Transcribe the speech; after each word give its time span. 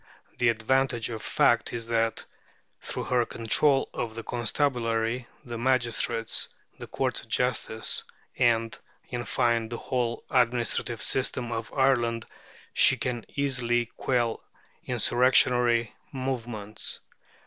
The 0.39 0.49
advantage 0.49 1.09
of 1.11 1.21
fact 1.21 1.71
is 1.71 1.85
that, 1.85 2.25
through 2.81 3.03
her 3.03 3.23
control 3.23 3.87
of 3.93 4.15
the 4.15 4.23
constabulary, 4.23 5.27
the 5.45 5.59
magistrates, 5.59 6.47
the 6.79 6.87
courts 6.87 7.21
of 7.21 7.29
justice, 7.29 8.03
and, 8.35 8.75
in 9.09 9.25
fine, 9.25 9.69
the 9.69 9.77
whole 9.77 10.23
administrative 10.31 11.03
system 11.03 11.51
of 11.51 11.71
Ireland, 11.71 12.25
she 12.73 12.97
can 12.97 13.25
easily 13.35 13.85
quell 13.95 14.43
insurrectionary 14.85 15.93
movements. 16.11 16.99